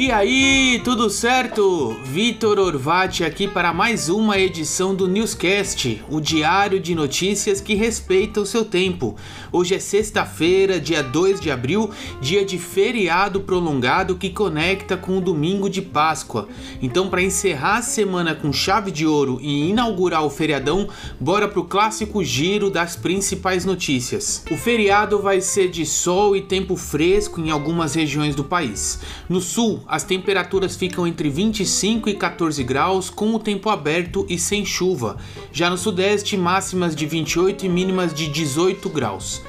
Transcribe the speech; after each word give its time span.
E 0.00 0.10
aí, 0.10 0.80
tudo 0.82 1.10
certo? 1.10 1.94
Vitor 2.04 2.58
Orvati 2.58 3.22
aqui 3.22 3.46
para 3.46 3.70
mais 3.70 4.08
uma 4.08 4.38
edição 4.38 4.94
do 4.94 5.06
Newscast, 5.06 6.02
o 6.08 6.22
diário 6.22 6.80
de 6.80 6.94
notícias 6.94 7.60
que 7.60 7.74
respeita 7.74 8.40
o 8.40 8.46
seu 8.46 8.64
tempo. 8.64 9.14
Hoje 9.52 9.74
é 9.74 9.78
sexta-feira, 9.78 10.80
dia 10.80 11.02
2 11.02 11.38
de 11.38 11.50
abril, 11.50 11.90
dia 12.18 12.46
de 12.46 12.56
feriado 12.56 13.42
prolongado 13.42 14.16
que 14.16 14.30
conecta 14.30 14.96
com 14.96 15.18
o 15.18 15.20
domingo 15.20 15.68
de 15.68 15.82
Páscoa. 15.82 16.48
Então, 16.80 17.10
para 17.10 17.20
encerrar 17.20 17.76
a 17.76 17.82
semana 17.82 18.34
com 18.34 18.54
chave 18.54 18.90
de 18.90 19.04
ouro 19.04 19.38
e 19.42 19.68
inaugurar 19.68 20.24
o 20.24 20.30
feriadão, 20.30 20.88
bora 21.20 21.46
pro 21.46 21.64
clássico 21.64 22.24
giro 22.24 22.70
das 22.70 22.96
principais 22.96 23.66
notícias. 23.66 24.46
O 24.50 24.56
feriado 24.56 25.20
vai 25.20 25.42
ser 25.42 25.68
de 25.68 25.84
sol 25.84 26.34
e 26.34 26.40
tempo 26.40 26.74
fresco 26.74 27.38
em 27.38 27.50
algumas 27.50 27.94
regiões 27.94 28.34
do 28.34 28.44
país. 28.44 28.98
No 29.28 29.42
sul, 29.42 29.84
as 29.90 30.04
temperaturas 30.04 30.76
ficam 30.76 31.04
entre 31.04 31.28
25 31.28 32.08
e 32.08 32.14
14 32.14 32.62
graus, 32.62 33.10
com 33.10 33.34
o 33.34 33.40
tempo 33.40 33.68
aberto 33.68 34.24
e 34.28 34.38
sem 34.38 34.64
chuva. 34.64 35.16
Já 35.52 35.68
no 35.68 35.76
sudeste, 35.76 36.36
máximas 36.36 36.94
de 36.94 37.06
28 37.06 37.66
e 37.66 37.68
mínimas 37.68 38.14
de 38.14 38.28
18 38.28 38.88
graus. 38.88 39.42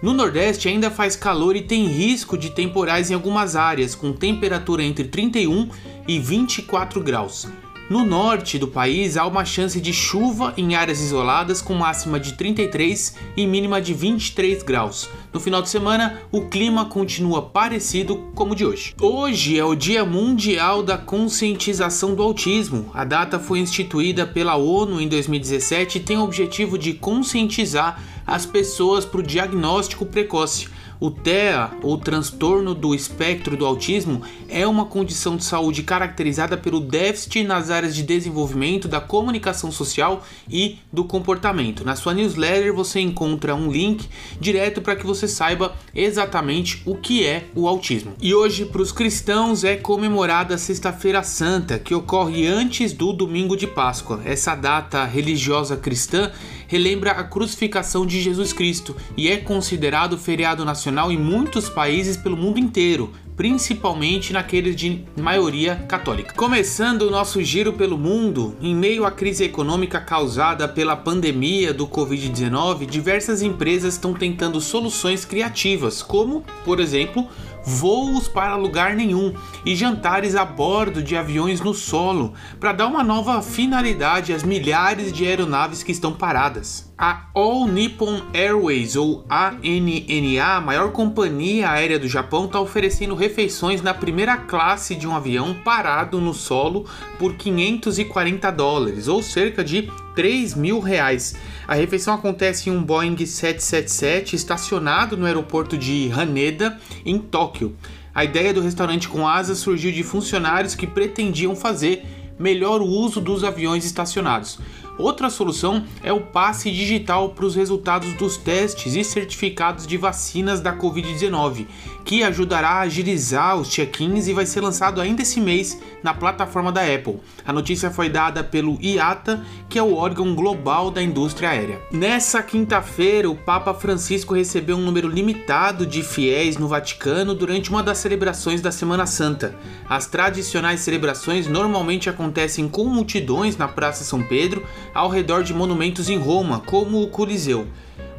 No 0.00 0.12
Nordeste 0.12 0.68
ainda 0.68 0.88
faz 0.88 1.16
calor 1.16 1.56
e 1.56 1.62
tem 1.62 1.88
risco 1.88 2.38
de 2.38 2.50
temporais 2.50 3.10
em 3.10 3.14
algumas 3.14 3.56
áreas, 3.56 3.96
com 3.96 4.12
temperatura 4.12 4.84
entre 4.84 5.08
31 5.08 5.68
e 6.06 6.20
24 6.20 7.02
graus. 7.02 7.48
No 7.88 8.04
norte 8.04 8.58
do 8.58 8.68
país 8.68 9.16
há 9.16 9.26
uma 9.26 9.46
chance 9.46 9.80
de 9.80 9.94
chuva 9.94 10.52
em 10.58 10.74
áreas 10.74 11.00
isoladas 11.00 11.62
com 11.62 11.72
máxima 11.72 12.20
de 12.20 12.34
33 12.34 13.14
e 13.34 13.46
mínima 13.46 13.80
de 13.80 13.94
23 13.94 14.62
graus. 14.62 15.08
No 15.32 15.40
final 15.40 15.62
de 15.62 15.70
semana, 15.70 16.20
o 16.30 16.42
clima 16.42 16.84
continua 16.84 17.40
parecido 17.40 18.30
como 18.34 18.52
o 18.52 18.54
de 18.54 18.66
hoje. 18.66 18.94
Hoje 19.00 19.58
é 19.58 19.64
o 19.64 19.74
Dia 19.74 20.04
Mundial 20.04 20.82
da 20.82 20.98
Conscientização 20.98 22.14
do 22.14 22.22
Autismo. 22.22 22.90
A 22.92 23.04
data 23.04 23.38
foi 23.38 23.58
instituída 23.58 24.26
pela 24.26 24.56
ONU 24.56 25.00
em 25.00 25.08
2017 25.08 25.96
e 25.96 26.02
tem 26.02 26.18
o 26.18 26.24
objetivo 26.24 26.76
de 26.76 26.92
conscientizar 26.92 28.02
as 28.26 28.44
pessoas 28.44 29.06
para 29.06 29.20
o 29.20 29.22
diagnóstico 29.22 30.04
precoce. 30.04 30.68
O 31.00 31.12
TEA, 31.12 31.70
ou 31.80 31.96
transtorno 31.96 32.74
do 32.74 32.92
espectro 32.92 33.56
do 33.56 33.64
autismo, 33.64 34.20
é 34.48 34.66
uma 34.66 34.84
condição 34.84 35.36
de 35.36 35.44
saúde 35.44 35.84
caracterizada 35.84 36.56
pelo 36.56 36.80
déficit 36.80 37.44
nas 37.44 37.70
áreas 37.70 37.94
de 37.94 38.02
desenvolvimento 38.02 38.88
da 38.88 39.00
comunicação 39.00 39.70
social 39.70 40.24
e 40.50 40.78
do 40.92 41.04
comportamento. 41.04 41.84
Na 41.84 41.94
sua 41.94 42.14
newsletter 42.14 42.74
você 42.74 42.98
encontra 42.98 43.54
um 43.54 43.70
link 43.70 44.08
direto 44.40 44.80
para 44.80 44.96
que 44.96 45.06
você 45.06 45.28
saiba 45.28 45.76
exatamente 45.94 46.82
o 46.84 46.96
que 46.96 47.24
é 47.24 47.46
o 47.54 47.68
autismo. 47.68 48.14
E 48.20 48.34
hoje, 48.34 48.64
para 48.64 48.82
os 48.82 48.90
cristãos, 48.90 49.62
é 49.62 49.76
comemorada 49.76 50.56
a 50.56 50.58
Sexta-feira 50.58 51.22
Santa, 51.22 51.78
que 51.78 51.94
ocorre 51.94 52.46
antes 52.46 52.92
do 52.92 53.12
domingo 53.12 53.56
de 53.56 53.68
Páscoa. 53.68 54.20
Essa 54.24 54.56
data 54.56 55.04
religiosa 55.04 55.76
cristã 55.76 56.32
relembra 56.68 57.12
a 57.12 57.24
crucificação 57.24 58.06
de 58.06 58.20
Jesus 58.20 58.52
Cristo 58.52 58.94
e 59.16 59.28
é 59.28 59.38
considerado 59.38 60.16
feriado 60.16 60.64
nacional 60.64 61.10
em 61.10 61.16
muitos 61.18 61.68
países 61.68 62.16
pelo 62.16 62.36
mundo 62.36 62.60
inteiro, 62.60 63.10
principalmente 63.34 64.32
naqueles 64.32 64.76
de 64.76 65.04
maioria 65.16 65.76
católica. 65.88 66.34
Começando 66.34 67.02
o 67.02 67.10
nosso 67.10 67.42
giro 67.42 67.72
pelo 67.72 67.96
mundo, 67.96 68.54
em 68.60 68.74
meio 68.74 69.06
à 69.06 69.10
crise 69.10 69.44
econômica 69.44 69.98
causada 69.98 70.68
pela 70.68 70.94
pandemia 70.94 71.72
do 71.72 71.86
Covid-19, 71.86 72.84
diversas 72.84 73.40
empresas 73.40 73.94
estão 73.94 74.12
tentando 74.12 74.60
soluções 74.60 75.24
criativas, 75.24 76.02
como, 76.02 76.44
por 76.64 76.80
exemplo, 76.80 77.26
voos 77.68 78.26
para 78.26 78.56
lugar 78.56 78.96
nenhum 78.96 79.34
e 79.64 79.76
jantares 79.76 80.34
a 80.34 80.44
bordo 80.44 81.02
de 81.02 81.14
aviões 81.14 81.60
no 81.60 81.74
solo, 81.74 82.32
para 82.58 82.72
dar 82.72 82.86
uma 82.86 83.04
nova 83.04 83.42
finalidade 83.42 84.32
às 84.32 84.42
milhares 84.42 85.12
de 85.12 85.26
aeronaves 85.26 85.82
que 85.82 85.92
estão 85.92 86.12
paradas. 86.12 86.88
A 86.96 87.26
All 87.34 87.68
Nippon 87.68 88.22
Airways, 88.34 88.96
ou 88.96 89.24
ANNA, 89.30 90.56
a 90.56 90.60
maior 90.60 90.90
companhia 90.90 91.70
aérea 91.70 91.98
do 91.98 92.08
Japão, 92.08 92.46
está 92.46 92.58
oferecendo 92.58 93.14
refeições 93.14 93.82
na 93.82 93.94
primeira 93.94 94.36
classe 94.36 94.96
de 94.96 95.06
um 95.06 95.14
avião 95.14 95.54
parado 95.62 96.20
no 96.20 96.34
solo 96.34 96.86
por 97.18 97.34
540 97.34 98.50
dólares, 98.50 99.06
ou 99.06 99.22
cerca 99.22 99.62
de 99.62 99.88
3 100.18 100.56
mil 100.56 100.80
reais. 100.80 101.36
A 101.68 101.76
refeição 101.76 102.12
acontece 102.12 102.68
em 102.68 102.72
um 102.72 102.82
Boeing 102.82 103.16
777 103.24 104.34
estacionado 104.34 105.16
no 105.16 105.24
aeroporto 105.24 105.78
de 105.78 106.10
Haneda, 106.12 106.76
em 107.06 107.20
Tóquio. 107.20 107.76
A 108.12 108.24
ideia 108.24 108.52
do 108.52 108.60
restaurante 108.60 109.08
com 109.08 109.28
asas 109.28 109.58
surgiu 109.58 109.92
de 109.92 110.02
funcionários 110.02 110.74
que 110.74 110.88
pretendiam 110.88 111.54
fazer 111.54 112.04
melhor 112.36 112.82
uso 112.82 113.20
dos 113.20 113.44
aviões 113.44 113.84
estacionados. 113.84 114.58
Outra 114.98 115.30
solução 115.30 115.84
é 116.02 116.12
o 116.12 116.20
passe 116.20 116.72
digital 116.72 117.28
para 117.30 117.44
os 117.44 117.54
resultados 117.54 118.12
dos 118.14 118.36
testes 118.36 118.96
e 118.96 119.04
certificados 119.04 119.86
de 119.86 119.96
vacinas 119.96 120.60
da 120.60 120.76
Covid-19, 120.76 121.66
que 122.04 122.24
ajudará 122.24 122.70
a 122.70 122.80
agilizar 122.80 123.56
os 123.56 123.68
check-ins 123.68 124.26
e 124.26 124.32
vai 124.32 124.44
ser 124.44 124.60
lançado 124.60 125.00
ainda 125.00 125.22
esse 125.22 125.40
mês 125.40 125.80
na 126.02 126.12
plataforma 126.12 126.72
da 126.72 126.82
Apple. 126.82 127.20
A 127.46 127.52
notícia 127.52 127.90
foi 127.92 128.08
dada 128.08 128.42
pelo 128.42 128.76
IATA, 128.82 129.44
que 129.68 129.78
é 129.78 129.82
o 129.82 129.94
órgão 129.94 130.34
global 130.34 130.90
da 130.90 131.02
indústria 131.02 131.50
aérea. 131.50 131.80
Nessa 131.92 132.42
quinta-feira, 132.42 133.30
o 133.30 133.36
Papa 133.36 133.72
Francisco 133.74 134.34
recebeu 134.34 134.76
um 134.76 134.82
número 134.82 135.08
limitado 135.08 135.86
de 135.86 136.02
fiéis 136.02 136.56
no 136.56 136.66
Vaticano 136.66 137.34
durante 137.34 137.70
uma 137.70 137.82
das 137.84 137.98
celebrações 137.98 138.60
da 138.60 138.72
Semana 138.72 139.06
Santa. 139.06 139.54
As 139.88 140.06
tradicionais 140.06 140.80
celebrações 140.80 141.46
normalmente 141.46 142.10
acontecem 142.10 142.68
com 142.68 142.84
multidões 142.84 143.56
na 143.56 143.68
Praça 143.68 144.02
São 144.02 144.22
Pedro 144.22 144.64
ao 144.98 145.08
redor 145.08 145.44
de 145.44 145.54
monumentos 145.54 146.10
em 146.10 146.18
Roma, 146.18 146.58
como 146.58 147.00
o 147.00 147.06
Coliseu. 147.06 147.68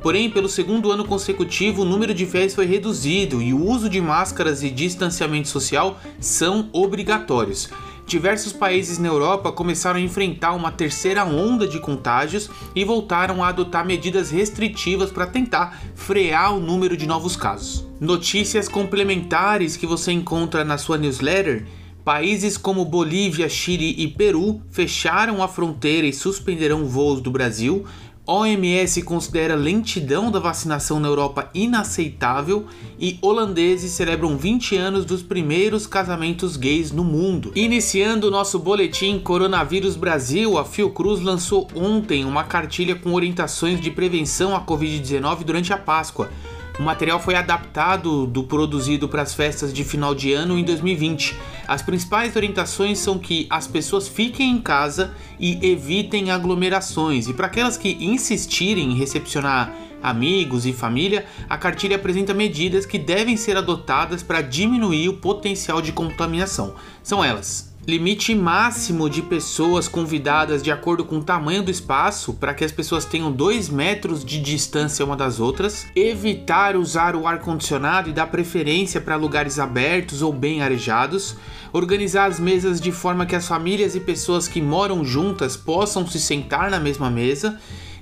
Porém, 0.02 0.30
pelo 0.30 0.48
segundo 0.48 0.90
ano 0.92 1.04
consecutivo, 1.04 1.82
o 1.82 1.86
número 1.86 2.14
de 2.14 2.26
fiéis 2.26 2.56
foi 2.56 2.66
reduzido 2.66 3.42
e 3.42 3.54
o 3.54 3.62
uso 3.62 3.90
de 3.90 4.00
máscaras 4.00 4.64
e 4.64 4.70
distanciamento 4.70 5.50
social 5.50 6.00
são 6.22 6.70
obrigatórios. 6.72 7.70
Diversos 8.08 8.54
países 8.54 8.98
na 8.98 9.10
Europa 9.10 9.52
começaram 9.52 10.00
a 10.00 10.02
enfrentar 10.02 10.54
uma 10.54 10.72
terceira 10.72 11.26
onda 11.26 11.68
de 11.68 11.80
contágios 11.80 12.50
e 12.74 12.86
voltaram 12.86 13.44
a 13.44 13.50
adotar 13.50 13.86
medidas 13.86 14.32
restritivas 14.32 15.12
para 15.12 15.28
tentar 15.28 15.78
frear 15.96 16.56
o 16.56 16.62
número 16.62 16.96
de 16.96 17.06
novos 17.06 17.36
casos. 17.36 17.86
Notícias 18.00 18.70
complementares 18.70 19.76
que 19.76 19.86
você 19.86 20.14
encontra 20.14 20.64
na 20.64 20.78
sua 20.78 20.98
newsletter 20.98 21.68
Países 22.09 22.58
como 22.58 22.84
Bolívia, 22.86 23.47
Chile 23.47 23.94
e 23.96 24.08
Peru 24.08 24.64
fecharam 24.72 25.44
a 25.44 25.47
fronteira 25.47 26.08
e 26.08 26.12
suspenderão 26.12 26.84
voos 26.86 27.22
do 27.22 27.30
Brasil. 27.30 27.86
OMS 28.25 29.03
considera 29.03 29.53
lentidão 29.53 30.31
da 30.31 30.40
vacinação 30.40 31.00
na 31.00 31.08
Europa 31.08 31.52
inaceitável 31.53 32.66
e 33.00 33.19
holandeses 33.22 33.92
celebram 33.92 34.36
20 34.36 34.75
anos 34.75 35.06
dos 35.06 35.22
primeiros 35.22 35.86
casamentos 35.86 36.58
gays 36.58 36.92
no 36.92 37.03
mundo. 37.03 37.52
Iniciando 37.56 38.28
o 38.28 38.31
nosso 38.31 38.58
boletim 38.58 39.19
Coronavírus 39.19 39.96
Brasil, 39.96 40.58
a 40.58 40.66
Fiocruz 40.66 41.22
lançou 41.22 41.68
ontem 41.75 42.25
uma 42.25 42.44
cartilha 42.44 42.96
com 42.96 43.14
orientações 43.14 43.80
de 43.80 43.92
prevenção 43.92 44.56
à 44.56 44.66
Covid-19 44.66 45.44
durante 45.44 45.72
a 45.72 45.78
Páscoa. 45.78 46.31
O 46.80 46.82
material 46.82 47.20
foi 47.20 47.36
adaptado 47.36 48.26
do 48.26 48.42
produzido 48.42 49.10
para 49.10 49.22
as 49.22 49.34
festas 49.34 49.74
de 49.74 49.84
final 49.84 50.16
de 50.16 50.32
ano 50.32 50.58
em 50.58 50.64
2020. 50.64 51.38
As 51.68 51.82
principais 51.82 52.38
orientações 52.38 53.00
são 53.00 53.20
que 53.20 53.46
as 53.50 53.68
pessoas 53.68 54.08
fiquem 54.08 54.50
em 54.50 54.62
casa 54.62 55.14
e 55.38 55.60
evitem 55.70 56.32
aglomerações. 56.32 57.28
E 57.28 57.34
para 57.34 57.48
aquelas 57.48 57.76
que 57.76 57.98
insistirem 58.00 58.94
em 58.94 58.96
recepcionar 58.96 59.76
amigos 60.02 60.66
e 60.66 60.72
família, 60.72 61.26
a 61.50 61.58
cartilha 61.58 61.98
apresenta 61.98 62.34
medidas 62.34 62.86
que 62.86 62.98
devem 62.98 63.36
ser 63.36 63.58
adotadas 63.58 64.24
para 64.24 64.42
diminuir 64.42 65.10
o 65.10 65.18
potencial 65.18 65.82
de 65.82 65.92
contaminação. 65.92 66.75
São 67.04 67.22
elas: 67.22 67.69
limite 67.89 68.36
máximo 68.36 69.09
de 69.09 69.24
pessoas 69.24 69.88
convidadas 69.88 70.62
de 70.62 70.71
acordo 70.71 71.03
com 71.03 71.18
o 71.18 71.24
tamanho 71.24 71.63
do 71.63 71.71
espaço, 71.71 72.36
para 72.36 72.53
que 72.53 72.63
as 72.63 72.71
pessoas 72.71 73.03
tenham 73.03 73.31
2 73.31 73.68
metros 73.69 74.24
de 74.24 74.39
distância 74.39 75.03
uma 75.03 75.18
das 75.18 75.39
outras, 75.39 75.88
evitar 75.95 76.77
usar 76.77 77.15
o 77.15 77.25
ar-condicionado 77.25 78.07
e 78.07 78.13
dar 78.13 78.27
preferência 78.27 79.01
para 79.01 79.15
lugares 79.15 79.57
abertos 79.57 80.21
ou 80.21 80.31
bem 80.31 80.62
arejados, 80.62 81.36
organizar 81.74 82.25
as 82.25 82.39
mesas 82.39 82.80
de 82.80 82.91
forma 82.91 83.25
que 83.25 83.36
as 83.36 83.47
famílias 83.47 83.95
e 83.95 84.00
pessoas 84.00 84.47
que 84.47 84.62
moram 84.62 85.03
juntas 85.03 85.57
possam 85.57 86.07
se 86.07 86.19
sentar 86.19 86.69
na 86.69 86.80
mesma 86.80 87.09
mesa 87.09 87.59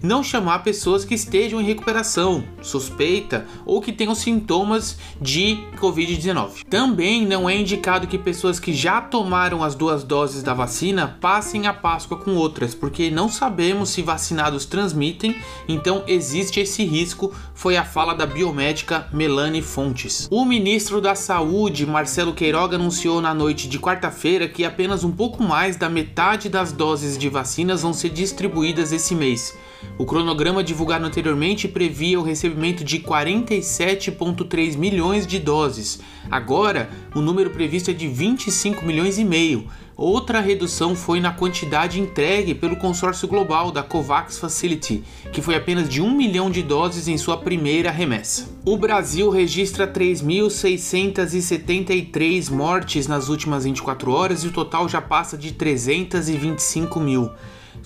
não 0.07 0.23
chamar 0.23 0.59
pessoas 0.59 1.03
que 1.03 1.13
estejam 1.13 1.59
em 1.59 1.65
recuperação, 1.65 2.43
suspeita 2.61 3.45
ou 3.65 3.81
que 3.81 3.91
tenham 3.91 4.15
sintomas 4.15 4.97
de 5.21 5.59
Covid-19. 5.77 6.63
Também 6.69 7.25
não 7.25 7.49
é 7.49 7.55
indicado 7.55 8.07
que 8.07 8.17
pessoas 8.17 8.59
que 8.59 8.73
já 8.73 9.01
tomaram 9.01 9.61
as 9.61 9.75
duas 9.75 10.03
doses 10.05 10.41
da 10.41 10.53
vacina 10.53 11.17
passem 11.19 11.67
a 11.67 11.73
Páscoa 11.73 12.17
com 12.17 12.35
outras, 12.35 12.73
porque 12.73 13.11
não 13.11 13.27
sabemos 13.27 13.89
se 13.89 14.01
vacinados 14.01 14.65
transmitem, 14.65 15.35
então 15.67 16.03
existe 16.07 16.61
esse 16.61 16.85
risco, 16.85 17.33
foi 17.53 17.75
a 17.75 17.83
fala 17.83 18.15
da 18.15 18.25
biomédica 18.25 19.07
Melanie 19.11 19.61
Fontes. 19.61 20.27
O 20.31 20.45
ministro 20.45 21.01
da 21.01 21.15
Saúde, 21.15 21.85
Marcelo 21.85 22.33
Queiroga, 22.33 22.77
anunciou 22.77 23.19
na 23.19 23.33
noite 23.33 23.67
de 23.67 23.77
quarta-feira 23.77 24.47
que 24.47 24.63
apenas 24.63 25.03
um 25.03 25.11
pouco 25.11 25.43
mais 25.43 25.75
da 25.75 25.89
metade 25.89 26.47
das 26.47 26.71
doses 26.71 27.17
de 27.17 27.27
vacinas 27.27 27.81
vão 27.81 27.91
ser 27.91 28.09
distribuídas 28.09 28.93
esse 28.93 29.13
mês. 29.13 29.53
O 29.97 30.05
cronograma 30.05 30.63
divulgado 30.63 31.07
anteriormente 31.07 31.67
previa 31.67 32.19
o 32.19 32.23
recebimento 32.23 32.83
de 32.83 32.99
47,3 32.99 34.77
milhões 34.77 35.25
de 35.25 35.39
doses. 35.39 35.99
Agora, 36.29 36.91
o 37.15 37.21
número 37.21 37.49
previsto 37.49 37.89
é 37.89 37.95
de 37.95 38.07
25 38.07 38.85
milhões 38.85 39.17
e 39.17 39.23
meio. 39.23 39.65
Outra 39.95 40.39
redução 40.39 40.95
foi 40.95 41.19
na 41.19 41.31
quantidade 41.31 41.99
entregue 41.99 42.53
pelo 42.53 42.75
consórcio 42.75 43.27
global 43.27 43.71
da 43.71 43.81
COVAX 43.81 44.37
Facility, 44.37 45.03
que 45.33 45.41
foi 45.41 45.55
apenas 45.55 45.89
de 45.89 45.99
1 45.99 46.15
milhão 46.15 46.51
de 46.51 46.61
doses 46.61 47.07
em 47.07 47.17
sua 47.17 47.37
primeira 47.37 47.89
remessa. 47.89 48.47
O 48.63 48.77
Brasil 48.77 49.31
registra 49.31 49.91
3.673 49.91 52.51
mortes 52.51 53.07
nas 53.07 53.29
últimas 53.29 53.63
24 53.63 54.11
horas 54.11 54.43
e 54.43 54.47
o 54.47 54.51
total 54.51 54.87
já 54.87 55.01
passa 55.01 55.35
de 55.35 55.53
325 55.53 56.99
mil. 56.99 57.31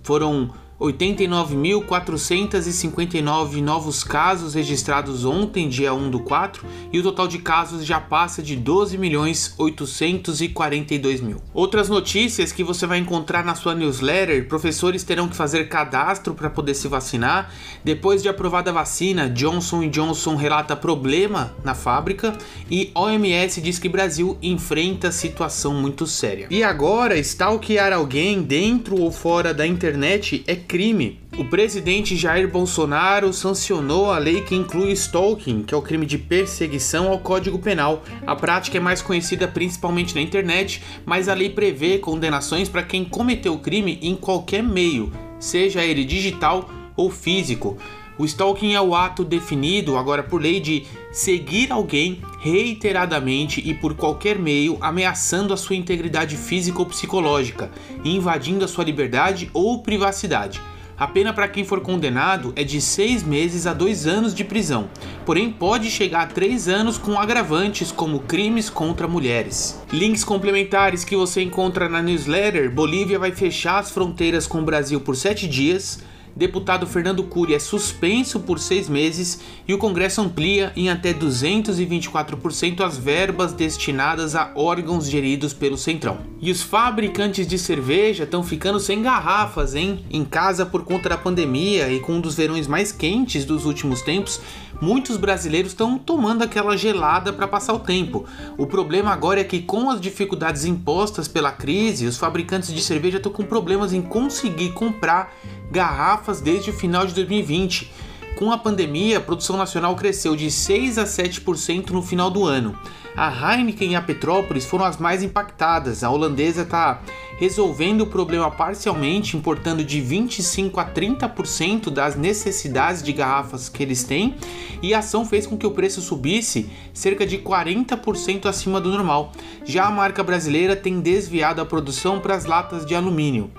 Foram 0.04 0.52
89.459 0.82 3.62
novos 3.62 4.04
casos 4.04 4.56
registrados 4.56 5.24
ontem, 5.26 5.70
dia 5.70 5.94
1 5.94 6.10
do 6.10 6.22
4, 6.22 6.66
e 6.92 7.00
o 7.00 7.04
total 7.04 7.28
de 7.28 7.38
casos 7.38 7.86
já 7.86 8.00
passa 8.00 8.42
de 8.42 8.58
12.842 8.58 11.22
mil. 11.22 11.40
Outras 11.54 11.88
notícias 11.88 12.52
que 12.52 12.64
você 12.64 12.88
vai 12.88 12.98
encontrar 12.98 13.46
na 13.46 13.54
sua 13.54 13.76
newsletter: 13.76 14.48
professores 14.48 15.04
terão 15.04 15.28
que 15.28 15.36
fazer 15.36 15.70
cadastro 15.70 16.34
para 16.34 16.50
poder 16.50 16.74
se 16.74 16.88
vacinar. 16.88 17.54
Depois 17.84 18.24
de 18.24 18.30
aprovada 18.30 18.72
a 18.72 18.74
vacina, 18.74 19.30
Johnson 19.30 19.88
Johnson 19.90 20.36
relata 20.36 20.76
problema 20.76 21.54
na 21.64 21.76
fábrica 21.76 22.36
e 22.70 22.92
OMS 22.96 23.62
diz 23.62 23.78
que 23.78 23.88
Brasil 23.88 24.36
enfrenta 24.42 25.12
situação 25.12 25.74
muito 25.74 26.08
séria. 26.08 26.48
E 26.50 26.64
agora, 26.64 27.20
stalkear 27.20 27.94
alguém 27.94 28.42
dentro 28.42 29.00
ou 29.00 29.12
fora 29.12 29.54
da 29.54 29.68
internet 29.68 30.44
é 30.48 30.56
crime. 30.72 31.20
O 31.38 31.44
presidente 31.44 32.16
Jair 32.16 32.50
Bolsonaro 32.50 33.34
sancionou 33.34 34.10
a 34.10 34.18
lei 34.18 34.40
que 34.40 34.56
inclui 34.56 34.94
stalking, 34.94 35.64
que 35.64 35.74
é 35.74 35.78
o 35.78 35.82
crime 35.82 36.06
de 36.06 36.18
perseguição 36.18 37.10
ao 37.10 37.20
Código 37.20 37.60
Penal. 37.60 38.04
A 38.26 38.38
prática 38.38 38.78
é 38.78 38.80
mais 38.80 39.02
conhecida 39.02 39.50
principalmente 39.50 40.16
na 40.16 40.22
internet, 40.22 40.82
mas 41.06 41.28
a 41.28 41.34
lei 41.34 41.50
prevê 41.50 41.98
condenações 41.98 42.70
para 42.70 42.84
quem 42.84 43.04
cometeu 43.04 43.56
o 43.56 43.60
crime 43.60 44.00
em 44.02 44.16
qualquer 44.16 44.64
meio, 44.64 45.12
seja 45.42 45.84
ele 45.84 46.06
digital 46.06 46.70
ou 46.96 47.12
físico. 47.12 47.78
O 48.18 48.24
stalking 48.24 48.74
é 48.74 48.80
o 48.80 48.96
ato 48.96 49.26
definido 49.26 49.98
agora 49.98 50.24
por 50.24 50.42
lei 50.42 50.62
de 50.62 50.86
seguir 51.12 51.70
alguém 51.70 52.22
reiteradamente 52.42 53.62
e 53.64 53.72
por 53.72 53.94
qualquer 53.94 54.40
meio 54.40 54.76
ameaçando 54.82 55.54
a 55.54 55.58
sua 55.58 55.76
integridade 55.76 56.36
física 56.36 56.80
ou 56.80 56.88
psicológica, 56.88 57.70
invadindo 58.04 58.66
a 58.66 58.68
sua 58.68 58.84
liberdade 58.84 59.50
ou 59.54 59.84
privacidade. 59.84 60.60
A 60.98 61.08
pena 61.08 61.34
para 61.34 61.48
quem 61.48 61.64
for 61.64 61.82
condenado 61.82 62.52
é 62.56 62.64
de 62.64 62.82
seis 62.82 63.24
meses 63.24 63.68
a 63.68 63.74
dois 63.74 64.08
anos 64.08 64.34
de 64.34 64.44
prisão, 64.44 64.90
porém 65.26 65.52
pode 65.52 65.90
chegar 65.90 66.24
a 66.24 66.28
três 66.28 66.68
anos 66.68 66.98
com 66.98 67.20
agravantes 67.20 67.92
como 67.92 68.20
crimes 68.20 68.70
contra 68.70 69.08
mulheres. 69.08 69.80
Links 69.92 70.24
complementares 70.24 71.04
que 71.04 71.16
você 71.16 71.42
encontra 71.44 71.88
na 71.88 72.02
newsletter: 72.02 72.72
Bolívia 72.72 73.20
vai 73.20 73.32
fechar 73.32 73.80
as 73.80 73.92
fronteiras 73.92 74.48
com 74.48 74.60
o 74.60 74.66
Brasil 74.66 75.00
por 75.00 75.16
sete 75.16 75.48
dias 75.48 76.04
deputado 76.36 76.88
Fernando 76.88 77.24
Cury 77.24 77.54
é 77.54 77.60
suspenso 77.60 78.40
por 78.40 78.60
seis 78.60 78.88
meses 78.88 79.40
e 79.68 79.74
o 79.74 79.78
Congresso 79.78 80.22
amplia 80.22 80.72
em 80.76 80.90
até 80.90 81.14
224% 81.14 82.82
as 82.82 82.98
verbas 82.98 83.54
destinadas 83.54 84.36
a 84.36 84.52
órgãos 84.56 85.10
geridos 85.10 85.54
pelo 85.54 85.78
Centrão. 85.78 86.20
E 86.42 86.52
os 86.52 86.62
fabricantes 86.62 87.46
de 87.46 87.58
cerveja 87.58 88.24
estão 88.24 88.44
ficando 88.44 88.80
sem 88.80 89.02
garrafas, 89.02 89.76
hein? 89.76 90.06
Em 90.10 90.26
casa 90.26 90.66
por 90.66 90.84
conta 90.84 91.10
da 91.10 91.18
pandemia 91.18 91.92
e 91.92 92.00
com 92.00 92.14
um 92.14 92.22
dos 92.22 92.36
verões 92.36 92.68
mais 92.68 92.92
quentes 92.92 93.46
dos 93.46 93.66
últimos 93.66 94.02
tempos, 94.02 94.42
muitos 94.82 95.16
brasileiros 95.16 95.72
estão 95.72 95.98
tomando 95.98 96.44
aquela 96.44 96.76
gelada 96.76 97.32
para 97.32 97.48
passar 97.48 97.74
o 97.74 97.80
tempo. 97.80 98.26
O 98.58 98.66
problema 98.66 99.12
agora 99.12 99.40
é 99.40 99.44
que, 99.44 99.62
com 99.62 99.90
as 99.90 100.02
dificuldades 100.02 100.66
impostas 100.66 101.28
pela 101.28 101.52
crise, 101.52 102.08
os 102.08 102.18
fabricantes 102.18 102.74
de 102.74 102.82
cerveja 102.82 103.18
estão 103.18 103.32
com 103.32 103.44
problemas 103.44 103.94
em 103.94 104.02
conseguir 104.02 104.74
comprar 104.74 105.34
garrafas 105.70 106.42
desde 106.42 106.72
o 106.72 106.74
final 106.74 107.06
de 107.06 107.14
2020. 107.14 107.92
Com 108.36 108.52
a 108.52 108.58
pandemia, 108.58 109.20
a 109.20 109.22
produção 109.22 109.56
nacional 109.56 109.96
cresceu 109.96 110.36
de 110.36 110.50
6 110.50 110.98
a 110.98 111.04
7% 111.04 111.92
no 111.92 112.02
final 112.02 112.32
do 112.32 112.44
ano. 112.44 112.76
A 113.16 113.56
Heineken 113.56 113.92
e 113.92 113.96
a 113.96 114.02
Petrópolis 114.02 114.66
foram 114.66 114.86
as 114.86 114.98
mais 114.98 115.22
impactadas. 115.22 116.04
A 116.04 116.10
holandesa 116.10 116.62
está 116.62 117.02
resolvendo 117.38 118.02
o 118.02 118.08
problema 118.08 118.50
parcialmente, 118.50 119.36
importando 119.36 119.84
de 119.84 120.00
25 120.00 120.80
a 120.80 120.86
30% 120.86 121.90
das 121.90 122.16
necessidades 122.16 123.04
de 123.04 123.12
garrafas 123.12 123.68
que 123.68 123.84
eles 123.84 124.04
têm, 124.04 124.36
e 124.82 124.94
a 124.94 125.00
ação 125.00 125.26
fez 125.26 125.46
com 125.46 125.58
que 125.58 125.68
o 125.68 125.72
preço 125.72 126.02
subisse 126.02 126.70
cerca 126.94 127.26
de 127.26 127.40
40% 127.40 128.46
acima 128.46 128.80
do 128.80 128.92
normal. 128.92 129.32
Já 129.66 129.86
a 129.86 129.92
marca 129.92 130.24
brasileira 130.24 130.76
tem 130.76 131.00
desviado 131.00 131.62
a 131.62 131.66
produção 131.66 132.20
para 132.20 132.36
as 132.36 132.46
latas 132.46 132.86
de 132.86 132.96
alumínio. 132.96 133.52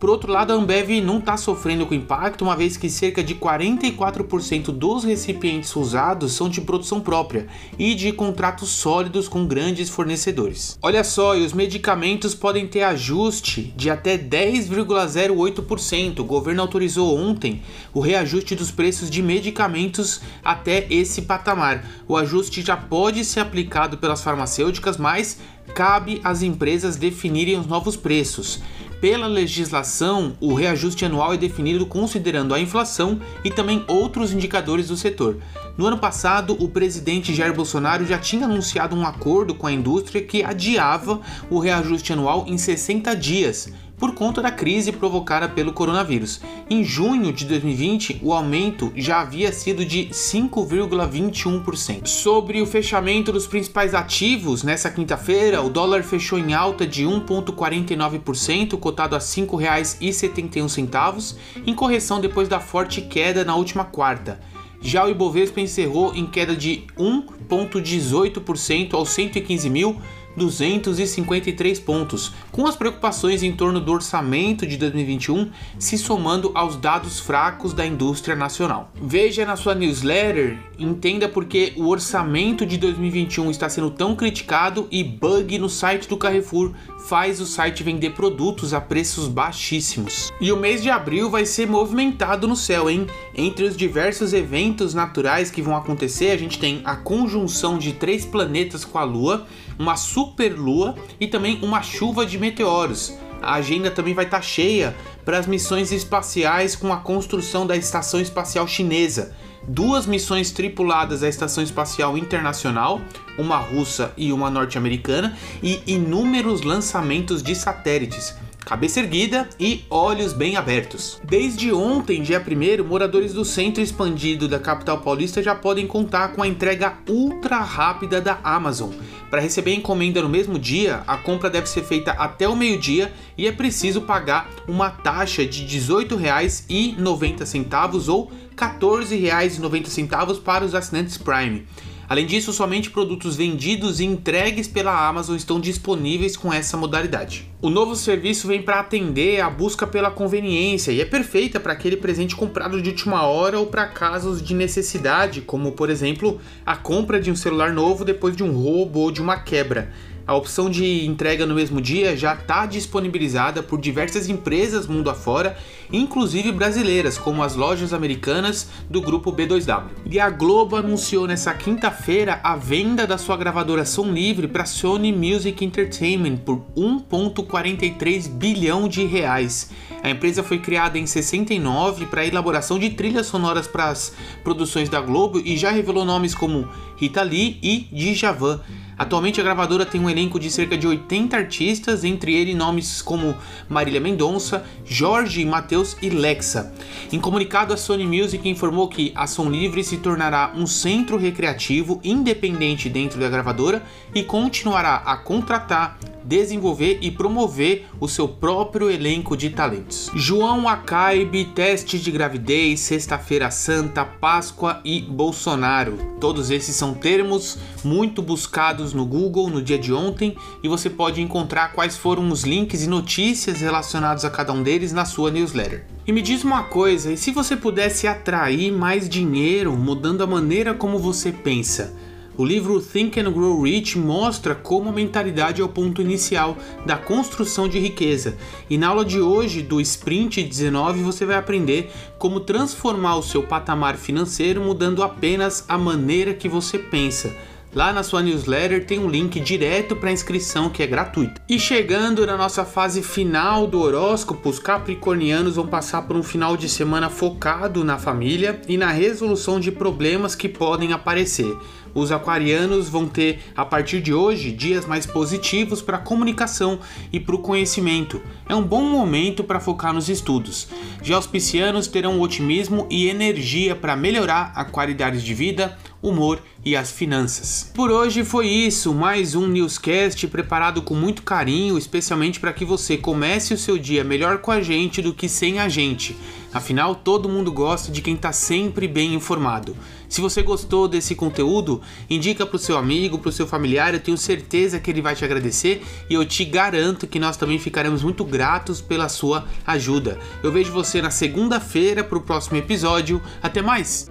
Por 0.00 0.08
outro 0.08 0.32
lado, 0.32 0.54
a 0.54 0.56
Ambev 0.56 1.02
não 1.02 1.18
está 1.18 1.36
sofrendo 1.36 1.84
com 1.84 1.92
impacto, 1.92 2.40
uma 2.40 2.56
vez 2.56 2.78
que 2.78 2.88
cerca 2.88 3.22
de 3.22 3.34
44% 3.34 4.72
dos 4.72 5.04
recipientes 5.04 5.76
usados 5.76 6.32
são 6.32 6.48
de 6.48 6.62
produção 6.62 7.02
própria 7.02 7.46
e 7.78 7.94
de 7.94 8.10
contratos 8.10 8.70
sólidos 8.70 9.28
com 9.28 9.46
grandes 9.46 9.90
fornecedores. 9.90 10.78
Olha 10.80 11.04
só, 11.04 11.36
e 11.36 11.44
os 11.44 11.52
medicamentos 11.52 12.34
podem 12.34 12.66
ter 12.66 12.82
ajuste 12.82 13.74
de 13.76 13.90
até 13.90 14.16
10,08%. 14.16 16.20
O 16.20 16.24
governo 16.24 16.62
autorizou 16.62 17.18
ontem 17.18 17.60
o 17.92 18.00
reajuste 18.00 18.54
dos 18.54 18.70
preços 18.70 19.10
de 19.10 19.22
medicamentos 19.22 20.22
até 20.42 20.86
esse 20.88 21.20
patamar. 21.22 21.84
O 22.08 22.16
ajuste 22.16 22.62
já 22.62 22.74
pode 22.74 23.22
ser 23.22 23.40
aplicado 23.40 23.98
pelas 23.98 24.22
farmacêuticas, 24.22 24.96
mas 24.96 25.38
cabe 25.74 26.22
às 26.24 26.42
empresas 26.42 26.96
definirem 26.96 27.58
os 27.58 27.66
novos 27.66 27.96
preços. 27.96 28.62
Pela 29.00 29.26
legislação, 29.26 30.36
o 30.38 30.52
reajuste 30.52 31.06
anual 31.06 31.32
é 31.32 31.36
definido 31.38 31.86
considerando 31.86 32.54
a 32.54 32.60
inflação 32.60 33.18
e 33.42 33.50
também 33.50 33.82
outros 33.88 34.30
indicadores 34.30 34.88
do 34.88 34.96
setor. 34.96 35.38
No 35.78 35.86
ano 35.86 35.96
passado, 35.96 36.54
o 36.62 36.68
presidente 36.68 37.34
Jair 37.34 37.54
Bolsonaro 37.54 38.04
já 38.04 38.18
tinha 38.18 38.44
anunciado 38.44 38.94
um 38.94 39.06
acordo 39.06 39.54
com 39.54 39.66
a 39.66 39.72
indústria 39.72 40.22
que 40.22 40.42
adiava 40.42 41.18
o 41.48 41.58
reajuste 41.58 42.12
anual 42.12 42.44
em 42.46 42.58
60 42.58 43.16
dias, 43.16 43.72
por 44.00 44.14
conta 44.14 44.40
da 44.40 44.50
crise 44.50 44.90
provocada 44.90 45.46
pelo 45.46 45.74
coronavírus. 45.74 46.40
Em 46.70 46.82
junho 46.82 47.30
de 47.32 47.44
2020, 47.44 48.20
o 48.22 48.32
aumento 48.32 48.90
já 48.96 49.20
havia 49.20 49.52
sido 49.52 49.84
de 49.84 50.06
5,21%. 50.06 52.06
Sobre 52.06 52.62
o 52.62 52.66
fechamento 52.66 53.30
dos 53.30 53.46
principais 53.46 53.94
ativos, 53.94 54.62
nessa 54.62 54.90
quinta-feira, 54.90 55.60
o 55.60 55.68
dólar 55.68 56.02
fechou 56.02 56.38
em 56.38 56.54
alta 56.54 56.86
de 56.86 57.04
1,49%, 57.04 58.78
cotado 58.78 59.14
a 59.14 59.18
R$ 59.18 59.24
5,71, 59.24 61.36
em 61.66 61.74
correção 61.74 62.18
depois 62.20 62.48
da 62.48 62.58
forte 62.58 63.02
queda 63.02 63.44
na 63.44 63.54
última 63.54 63.84
quarta. 63.84 64.40
Já 64.82 65.04
o 65.04 65.10
Ibovespa 65.10 65.60
encerrou 65.60 66.14
em 66.14 66.24
queda 66.24 66.56
de 66.56 66.84
1,18% 66.98 68.94
aos 68.94 69.10
115 69.10 69.68
mil 69.68 70.00
253 70.36 71.80
pontos, 71.80 72.32
com 72.50 72.66
as 72.66 72.76
preocupações 72.76 73.42
em 73.42 73.52
torno 73.52 73.80
do 73.80 73.92
orçamento 73.92 74.66
de 74.66 74.76
2021 74.76 75.50
se 75.78 75.98
somando 75.98 76.50
aos 76.54 76.76
dados 76.76 77.20
fracos 77.20 77.72
da 77.72 77.84
indústria 77.86 78.36
nacional. 78.36 78.90
Veja 78.94 79.44
na 79.44 79.56
sua 79.56 79.74
newsletter, 79.74 80.58
entenda 80.78 81.28
por 81.28 81.44
que 81.44 81.72
o 81.76 81.88
orçamento 81.88 82.64
de 82.64 82.78
2021 82.78 83.50
está 83.50 83.68
sendo 83.68 83.90
tão 83.90 84.14
criticado 84.14 84.86
e 84.90 85.02
bug 85.02 85.58
no 85.58 85.68
site 85.68 86.08
do 86.08 86.16
Carrefour 86.16 86.72
faz 87.00 87.40
o 87.40 87.46
site 87.46 87.82
vender 87.82 88.10
produtos 88.10 88.72
a 88.72 88.80
preços 88.80 89.26
baixíssimos. 89.26 90.32
E 90.40 90.52
o 90.52 90.56
mês 90.56 90.82
de 90.82 90.90
abril 90.90 91.30
vai 91.30 91.44
ser 91.44 91.66
movimentado 91.66 92.46
no 92.46 92.54
céu, 92.54 92.88
hein? 92.88 93.06
Entre 93.34 93.64
os 93.64 93.76
diversos 93.76 94.32
eventos 94.32 94.94
naturais 94.94 95.50
que 95.50 95.62
vão 95.62 95.76
acontecer, 95.76 96.30
a 96.30 96.36
gente 96.36 96.58
tem 96.58 96.82
a 96.84 96.96
conjunção 96.96 97.78
de 97.78 97.94
três 97.94 98.24
planetas 98.24 98.84
com 98.84 98.98
a 98.98 99.04
Lua, 99.04 99.46
uma 99.78 99.96
superlua 100.20 100.94
e 101.18 101.26
também 101.26 101.58
uma 101.62 101.82
chuva 101.82 102.26
de 102.26 102.38
meteoros. 102.38 103.14
a 103.42 103.54
agenda 103.54 103.90
também 103.90 104.12
vai 104.12 104.26
estar 104.26 104.36
tá 104.36 104.42
cheia 104.42 104.94
para 105.24 105.38
as 105.38 105.46
missões 105.46 105.92
espaciais 105.92 106.76
com 106.76 106.92
a 106.92 106.98
construção 106.98 107.66
da 107.66 107.74
Estação 107.74 108.20
Espacial 108.20 108.68
Chinesa. 108.68 109.34
Duas 109.66 110.04
missões 110.04 110.50
tripuladas 110.50 111.22
à 111.22 111.28
Estação 111.28 111.64
Espacial 111.64 112.18
Internacional, 112.18 113.00
uma 113.38 113.56
russa 113.56 114.12
e 114.14 114.30
uma 114.30 114.50
norte-americana, 114.50 115.34
e 115.62 115.80
inúmeros 115.86 116.60
lançamentos 116.60 117.42
de 117.42 117.54
satélites 117.54 118.34
cabeça 118.64 119.00
erguida 119.00 119.48
e 119.58 119.84
olhos 119.90 120.32
bem 120.32 120.56
abertos. 120.56 121.20
Desde 121.24 121.72
ontem, 121.72 122.22
dia 122.22 122.40
1, 122.40 122.84
moradores 122.84 123.32
do 123.32 123.44
centro 123.44 123.82
expandido 123.82 124.46
da 124.46 124.58
capital 124.58 125.00
paulista 125.00 125.42
já 125.42 125.54
podem 125.54 125.86
contar 125.86 126.32
com 126.32 126.42
a 126.42 126.48
entrega 126.48 126.94
ultra 127.08 127.58
rápida 127.58 128.20
da 128.20 128.38
Amazon. 128.44 128.90
Para 129.30 129.40
receber 129.40 129.72
a 129.72 129.74
encomenda 129.74 130.22
no 130.22 130.28
mesmo 130.28 130.58
dia, 130.58 131.02
a 131.06 131.16
compra 131.16 131.48
deve 131.48 131.68
ser 131.68 131.84
feita 131.84 132.10
até 132.12 132.48
o 132.48 132.56
meio-dia 132.56 133.12
e 133.38 133.46
é 133.46 133.52
preciso 133.52 134.02
pagar 134.02 134.50
uma 134.66 134.90
taxa 134.90 135.46
de 135.46 135.62
R$ 135.62 135.68
18,90 135.68 138.08
ou 138.08 138.24
R$ 138.26 138.34
14,90 138.56 140.42
para 140.42 140.64
os 140.64 140.74
assinantes 140.74 141.16
Prime. 141.16 141.64
Além 142.10 142.26
disso, 142.26 142.52
somente 142.52 142.90
produtos 142.90 143.36
vendidos 143.36 144.00
e 144.00 144.04
entregues 144.04 144.66
pela 144.66 145.08
Amazon 145.08 145.36
estão 145.36 145.60
disponíveis 145.60 146.36
com 146.36 146.52
essa 146.52 146.76
modalidade. 146.76 147.48
O 147.62 147.70
novo 147.70 147.94
serviço 147.94 148.48
vem 148.48 148.60
para 148.60 148.80
atender 148.80 149.40
a 149.40 149.48
busca 149.48 149.86
pela 149.86 150.10
conveniência 150.10 150.90
e 150.90 151.00
é 151.00 151.04
perfeita 151.04 151.60
para 151.60 151.72
aquele 151.72 151.96
presente 151.96 152.34
comprado 152.34 152.82
de 152.82 152.88
última 152.88 153.22
hora 153.22 153.60
ou 153.60 153.66
para 153.66 153.86
casos 153.86 154.42
de 154.42 154.54
necessidade, 154.54 155.42
como 155.42 155.70
por 155.70 155.88
exemplo 155.88 156.40
a 156.66 156.74
compra 156.74 157.20
de 157.20 157.30
um 157.30 157.36
celular 157.36 157.72
novo 157.72 158.04
depois 158.04 158.36
de 158.36 158.42
um 158.42 158.50
roubo 158.50 158.98
ou 158.98 159.12
de 159.12 159.22
uma 159.22 159.38
quebra. 159.38 159.92
A 160.30 160.34
opção 160.36 160.70
de 160.70 161.04
entrega 161.06 161.44
no 161.44 161.56
mesmo 161.56 161.80
dia 161.80 162.16
já 162.16 162.34
está 162.34 162.64
disponibilizada 162.64 163.64
por 163.64 163.80
diversas 163.80 164.28
empresas 164.28 164.86
mundo 164.86 165.10
afora, 165.10 165.58
inclusive 165.92 166.52
brasileiras, 166.52 167.18
como 167.18 167.42
as 167.42 167.56
lojas 167.56 167.92
americanas 167.92 168.68
do 168.88 169.00
grupo 169.00 169.32
B2W. 169.32 169.86
E 170.08 170.20
a 170.20 170.30
Globo 170.30 170.76
anunciou 170.76 171.26
nessa 171.26 171.52
quinta-feira 171.52 172.38
a 172.44 172.54
venda 172.54 173.08
da 173.08 173.18
sua 173.18 173.36
gravadora 173.36 173.84
Som 173.84 174.12
Livre 174.12 174.46
para 174.46 174.64
Sony 174.64 175.12
Music 175.12 175.64
Entertainment 175.64 176.36
por 176.36 176.64
1,43 176.76 178.28
bilhão 178.28 178.86
de 178.86 179.04
reais. 179.04 179.72
A 180.00 180.10
empresa 180.10 180.44
foi 180.44 180.60
criada 180.60 180.96
em 180.96 181.06
69 181.06 182.06
para 182.06 182.20
a 182.20 182.26
elaboração 182.26 182.78
de 182.78 182.90
trilhas 182.90 183.26
sonoras 183.26 183.66
para 183.66 183.88
as 183.88 184.14
produções 184.44 184.88
da 184.88 185.00
Globo 185.00 185.42
e 185.44 185.56
já 185.56 185.72
revelou 185.72 186.04
nomes 186.04 186.36
como 186.36 186.68
Rita 186.96 187.22
Lee 187.22 187.58
e 187.60 187.88
Djavan. 187.92 188.60
Atualmente 189.00 189.40
a 189.40 189.42
gravadora 189.42 189.86
tem 189.86 189.98
um 189.98 190.10
elenco 190.10 190.38
de 190.38 190.50
cerca 190.50 190.76
de 190.76 190.86
80 190.86 191.34
artistas, 191.34 192.04
entre 192.04 192.34
eles 192.34 192.54
nomes 192.54 193.00
como 193.00 193.34
Marília 193.66 193.98
Mendonça, 193.98 194.62
Jorge, 194.84 195.42
Matheus 195.42 195.96
e 196.02 196.10
Lexa. 196.10 196.70
Em 197.10 197.18
comunicado, 197.18 197.72
a 197.72 197.78
Sony 197.78 198.04
Music 198.04 198.46
informou 198.46 198.88
que 198.88 199.10
a 199.14 199.26
Som 199.26 199.48
Livre 199.48 199.82
se 199.82 199.96
tornará 199.96 200.52
um 200.54 200.66
centro 200.66 201.16
recreativo 201.16 201.98
independente 202.04 202.90
dentro 202.90 203.18
da 203.18 203.30
gravadora 203.30 203.82
e 204.14 204.22
continuará 204.22 204.96
a 204.96 205.16
contratar, 205.16 205.98
desenvolver 206.30 207.00
e 207.02 207.10
promover 207.10 207.86
o 207.98 208.06
seu 208.06 208.28
próprio 208.28 208.88
elenco 208.88 209.36
de 209.36 209.50
talentos. 209.50 210.12
João 210.14 210.68
Acaibe, 210.68 211.46
teste 211.46 211.98
de 211.98 212.08
gravidez, 212.12 212.78
Sexta-feira 212.78 213.50
Santa, 213.50 214.04
Páscoa 214.04 214.80
e 214.84 215.00
Bolsonaro. 215.00 215.98
Todos 216.20 216.52
esses 216.52 216.76
são 216.76 216.94
termos 216.94 217.58
muito 217.82 218.22
buscados 218.22 218.94
no 218.94 219.04
Google 219.04 219.50
no 219.50 219.60
dia 219.60 219.76
de 219.76 219.92
ontem 219.92 220.36
e 220.62 220.68
você 220.68 220.88
pode 220.88 221.20
encontrar 221.20 221.72
quais 221.72 221.96
foram 221.96 222.30
os 222.30 222.44
links 222.44 222.84
e 222.84 222.86
notícias 222.86 223.60
relacionados 223.60 224.24
a 224.24 224.30
cada 224.30 224.52
um 224.52 224.62
deles 224.62 224.92
na 224.92 225.04
sua 225.04 225.32
newsletter. 225.32 225.84
E 226.06 226.12
me 226.12 226.22
diz 226.22 226.44
uma 226.44 226.62
coisa, 226.62 227.10
e 227.12 227.16
se 227.16 227.32
você 227.32 227.56
pudesse 227.56 228.06
atrair 228.06 228.70
mais 228.70 229.08
dinheiro 229.08 229.76
mudando 229.76 230.22
a 230.22 230.28
maneira 230.28 230.74
como 230.74 230.96
você 230.96 231.32
pensa? 231.32 231.92
O 232.40 232.44
livro 232.46 232.80
Think 232.80 233.20
and 233.20 233.30
Grow 233.32 233.60
Rich 233.60 233.98
mostra 233.98 234.54
como 234.54 234.88
a 234.88 234.92
mentalidade 234.92 235.60
é 235.60 235.64
o 235.64 235.68
ponto 235.68 236.00
inicial 236.00 236.56
da 236.86 236.96
construção 236.96 237.68
de 237.68 237.78
riqueza. 237.78 238.34
E 238.70 238.78
na 238.78 238.88
aula 238.88 239.04
de 239.04 239.20
hoje 239.20 239.60
do 239.60 239.78
Sprint 239.78 240.42
19 240.42 241.02
você 241.02 241.26
vai 241.26 241.36
aprender 241.36 241.92
como 242.18 242.40
transformar 242.40 243.16
o 243.16 243.22
seu 243.22 243.42
patamar 243.42 243.98
financeiro 243.98 244.62
mudando 244.62 245.02
apenas 245.02 245.66
a 245.68 245.76
maneira 245.76 246.32
que 246.32 246.48
você 246.48 246.78
pensa. 246.78 247.30
Lá 247.72 247.92
na 247.92 248.02
sua 248.02 248.20
newsletter 248.20 248.84
tem 248.84 248.98
um 248.98 249.08
link 249.08 249.38
direto 249.38 249.94
para 249.94 250.10
inscrição 250.10 250.68
que 250.68 250.82
é 250.82 250.86
gratuito. 250.88 251.40
E 251.48 251.56
chegando 251.56 252.26
na 252.26 252.36
nossa 252.36 252.64
fase 252.64 253.00
final 253.00 253.64
do 253.68 253.80
horóscopo, 253.80 254.48
os 254.48 254.58
capricornianos 254.58 255.54
vão 255.54 255.68
passar 255.68 256.02
por 256.02 256.16
um 256.16 256.22
final 256.22 256.56
de 256.56 256.68
semana 256.68 257.08
focado 257.08 257.84
na 257.84 257.96
família 257.96 258.60
e 258.66 258.76
na 258.76 258.90
resolução 258.90 259.60
de 259.60 259.70
problemas 259.70 260.34
que 260.34 260.48
podem 260.48 260.92
aparecer. 260.92 261.56
Os 261.94 262.12
aquarianos 262.12 262.88
vão 262.88 263.06
ter, 263.06 263.40
a 263.56 263.64
partir 263.64 264.00
de 264.00 264.12
hoje, 264.12 264.52
dias 264.52 264.86
mais 264.86 265.06
positivos 265.06 265.82
para 265.82 265.96
a 265.96 266.00
comunicação 266.00 266.78
e 267.12 267.18
para 267.18 267.34
o 267.34 267.38
conhecimento. 267.38 268.20
É 268.48 268.54
um 268.54 268.62
bom 268.62 268.82
momento 268.82 269.42
para 269.42 269.60
focar 269.60 269.92
nos 269.92 270.08
estudos. 270.08 270.68
Já 271.02 271.18
os 271.18 271.26
piscianos 271.26 271.86
terão 271.86 272.20
otimismo 272.20 272.86
e 272.90 273.08
energia 273.08 273.74
para 273.74 273.96
melhorar 273.96 274.52
a 274.54 274.64
qualidade 274.64 275.24
de 275.24 275.34
vida, 275.34 275.76
humor 276.02 276.40
e 276.64 276.76
as 276.76 276.90
finanças. 276.90 277.70
Por 277.74 277.90
hoje 277.90 278.24
foi 278.24 278.46
isso, 278.46 278.94
mais 278.94 279.34
um 279.34 279.46
newscast 279.46 280.26
preparado 280.28 280.82
com 280.82 280.94
muito 280.94 281.22
carinho, 281.22 281.76
especialmente 281.76 282.40
para 282.40 282.52
que 282.52 282.64
você 282.64 282.96
comece 282.96 283.54
o 283.54 283.58
seu 283.58 283.78
dia 283.78 284.04
melhor 284.04 284.38
com 284.38 284.50
a 284.50 284.60
gente 284.60 285.02
do 285.02 285.14
que 285.14 285.28
sem 285.28 285.58
a 285.58 285.68
gente. 285.68 286.16
Afinal, 286.52 286.94
todo 286.94 287.28
mundo 287.28 287.52
gosta 287.52 287.92
de 287.92 288.02
quem 288.02 288.14
está 288.14 288.32
sempre 288.32 288.88
bem 288.88 289.14
informado. 289.14 289.76
Se 290.08 290.20
você 290.20 290.42
gostou 290.42 290.88
desse 290.88 291.14
conteúdo, 291.14 291.80
indica 292.08 292.44
para 292.44 292.56
o 292.56 292.58
seu 292.58 292.76
amigo, 292.76 293.18
para 293.18 293.28
o 293.28 293.32
seu 293.32 293.46
familiar, 293.46 293.94
eu 293.94 294.00
tenho 294.00 294.18
certeza 294.18 294.80
que 294.80 294.90
ele 294.90 295.00
vai 295.00 295.14
te 295.14 295.24
agradecer 295.24 295.82
e 296.08 296.14
eu 296.14 296.24
te 296.24 296.44
garanto 296.44 297.06
que 297.06 297.20
nós 297.20 297.36
também 297.36 297.58
ficaremos 297.58 298.02
muito 298.02 298.24
gratos 298.24 298.80
pela 298.80 299.08
sua 299.08 299.46
ajuda. 299.64 300.18
Eu 300.42 300.50
vejo 300.50 300.72
você 300.72 301.00
na 301.00 301.10
segunda-feira 301.10 302.02
para 302.02 302.18
o 302.18 302.22
próximo 302.22 302.56
episódio. 302.56 303.22
Até 303.40 303.62
mais! 303.62 304.10